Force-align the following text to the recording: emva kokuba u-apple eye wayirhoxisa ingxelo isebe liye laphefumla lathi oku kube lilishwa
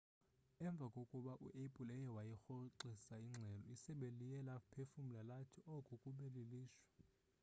emva 0.65 0.85
kokuba 0.93 1.33
u-apple 1.47 1.91
eye 1.97 2.09
wayirhoxisa 2.15 3.15
ingxelo 3.25 3.65
isebe 3.75 4.07
liye 4.19 4.39
laphefumla 4.47 5.21
lathi 5.29 5.59
oku 5.75 5.93
kube 6.01 6.25
lilishwa 6.35 7.05